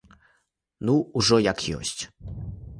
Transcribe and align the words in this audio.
Ну, 0.89 0.95
ужо 1.21 1.37
як 1.51 1.59
ёсць. 1.81 1.97